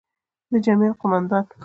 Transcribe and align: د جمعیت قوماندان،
د 0.51 0.53
جمعیت 0.65 0.93
قوماندان، 1.01 1.45